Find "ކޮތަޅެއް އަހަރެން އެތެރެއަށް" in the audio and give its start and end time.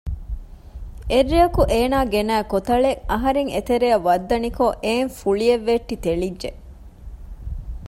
2.51-4.05